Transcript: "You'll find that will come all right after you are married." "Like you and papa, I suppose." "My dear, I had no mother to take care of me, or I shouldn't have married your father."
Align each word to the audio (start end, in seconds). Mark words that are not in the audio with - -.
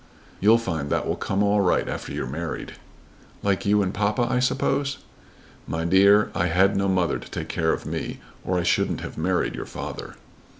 "You'll 0.39 0.57
find 0.57 0.89
that 0.89 1.05
will 1.07 1.15
come 1.15 1.43
all 1.43 1.61
right 1.61 1.87
after 1.87 2.11
you 2.11 2.23
are 2.23 2.27
married." 2.27 2.73
"Like 3.43 3.67
you 3.67 3.83
and 3.83 3.93
papa, 3.93 4.25
I 4.27 4.39
suppose." 4.39 4.97
"My 5.67 5.85
dear, 5.85 6.31
I 6.33 6.47
had 6.47 6.75
no 6.75 6.87
mother 6.87 7.19
to 7.19 7.29
take 7.29 7.49
care 7.49 7.71
of 7.71 7.85
me, 7.85 8.19
or 8.43 8.57
I 8.57 8.63
shouldn't 8.63 9.01
have 9.01 9.15
married 9.15 9.53
your 9.53 9.67
father." 9.67 10.15